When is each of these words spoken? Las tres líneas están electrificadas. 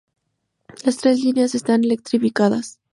Las 0.83 0.97
tres 0.97 1.19
líneas 1.23 1.53
están 1.53 1.83
electrificadas. 1.83 2.79